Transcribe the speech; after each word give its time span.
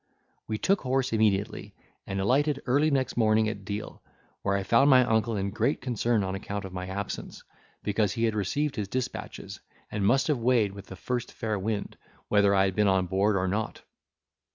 We 0.47 0.57
took 0.57 0.81
horse 0.81 1.13
immediately, 1.13 1.75
and 2.07 2.19
alighted 2.19 2.59
early 2.65 2.89
next 2.89 3.17
morning 3.17 3.47
at 3.47 3.63
Deal, 3.63 4.01
where 4.41 4.57
I 4.57 4.63
found 4.63 4.89
my 4.89 5.05
uncle 5.05 5.37
in 5.37 5.51
great 5.51 5.79
concern 5.79 6.23
on 6.23 6.33
account 6.33 6.65
of 6.65 6.73
my 6.73 6.87
absence, 6.87 7.43
because 7.83 8.13
he 8.13 8.23
had 8.23 8.33
received 8.33 8.77
his 8.77 8.87
despatches, 8.87 9.59
and 9.91 10.03
must 10.03 10.25
have 10.25 10.39
weighed 10.39 10.71
with 10.71 10.87
the 10.87 10.95
first 10.95 11.31
fair 11.31 11.59
wind, 11.59 11.97
whether 12.29 12.55
I 12.55 12.65
had 12.65 12.75
been 12.75 12.87
on 12.87 13.05
board 13.05 13.35
or 13.35 13.47
not. 13.47 13.83